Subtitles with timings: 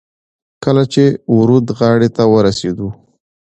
[0.63, 2.89] کله چې د ورد غاړې ته ورسېدو.